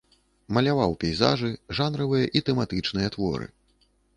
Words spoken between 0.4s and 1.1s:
Маляваў